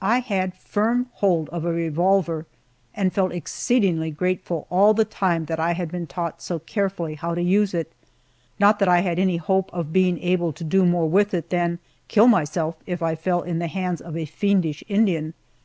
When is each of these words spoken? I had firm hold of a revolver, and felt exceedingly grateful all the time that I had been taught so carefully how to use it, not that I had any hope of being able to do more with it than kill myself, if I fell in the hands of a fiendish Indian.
I 0.00 0.20
had 0.20 0.54
firm 0.54 1.06
hold 1.14 1.48
of 1.48 1.64
a 1.64 1.72
revolver, 1.72 2.46
and 2.94 3.12
felt 3.12 3.32
exceedingly 3.32 4.12
grateful 4.12 4.68
all 4.70 4.94
the 4.94 5.04
time 5.04 5.46
that 5.46 5.58
I 5.58 5.72
had 5.72 5.90
been 5.90 6.06
taught 6.06 6.40
so 6.40 6.60
carefully 6.60 7.16
how 7.16 7.34
to 7.34 7.42
use 7.42 7.74
it, 7.74 7.90
not 8.60 8.78
that 8.78 8.86
I 8.88 9.00
had 9.00 9.18
any 9.18 9.38
hope 9.38 9.70
of 9.74 9.92
being 9.92 10.20
able 10.20 10.52
to 10.52 10.62
do 10.62 10.86
more 10.86 11.08
with 11.10 11.34
it 11.34 11.50
than 11.50 11.80
kill 12.06 12.28
myself, 12.28 12.76
if 12.86 13.02
I 13.02 13.16
fell 13.16 13.42
in 13.42 13.58
the 13.58 13.66
hands 13.66 14.00
of 14.00 14.16
a 14.16 14.24
fiendish 14.24 14.84
Indian. 14.86 15.34